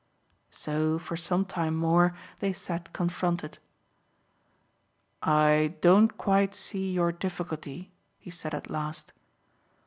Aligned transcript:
So, 0.49 0.97
for 0.97 1.15
some 1.15 1.45
time 1.45 1.75
more, 1.75 2.17
they 2.39 2.53
sat 2.53 2.91
confronted. 2.91 3.59
"I 5.21 5.75
don't 5.81 6.17
quite 6.17 6.55
see 6.55 6.91
your 6.91 7.11
difficulty," 7.11 7.91
he 8.17 8.31
said 8.31 8.55
at 8.55 8.71
last. 8.71 9.13